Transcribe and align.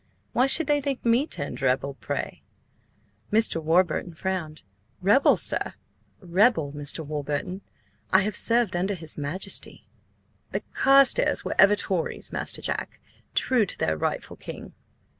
Why 0.33 0.47
should 0.47 0.65
they 0.65 0.81
think 0.81 1.05
me 1.05 1.27
turned 1.27 1.61
rebel, 1.61 1.93
pray?" 1.93 2.41
Mr. 3.31 3.61
Warburton 3.61 4.15
frowned. 4.15 4.63
"Rebel, 4.99 5.37
sir?" 5.37 5.75
"Rebel, 6.19 6.71
Mr. 6.73 7.05
Warburton. 7.05 7.61
I 8.11 8.21
have 8.21 8.35
served 8.35 8.75
under 8.75 8.95
his 8.95 9.15
Majesty." 9.15 9.85
"The 10.53 10.63
Carstares 10.73 11.45
were 11.45 11.53
ever 11.59 11.75
Tories, 11.75 12.31
Master 12.33 12.63
Jack, 12.63 12.99
true 13.35 13.63
to 13.67 13.77
their 13.77 13.95
rightful 13.95 14.37
king." 14.37 14.73